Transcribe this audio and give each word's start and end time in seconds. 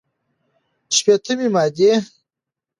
شپېتمې 0.95 1.47
مادې 1.55 1.91